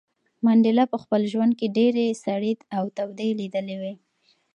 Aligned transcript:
منډېلا 0.45 0.85
په 0.93 0.97
خپل 1.03 1.21
ژوند 1.31 1.53
کې 1.59 1.67
ډېرې 1.77 2.05
سړې 2.23 2.53
او 2.77 2.83
تودې 2.97 3.29
لیدلې 3.39 3.75
وې. 3.81 3.93